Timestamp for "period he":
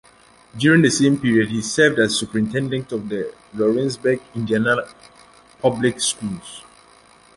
1.19-1.61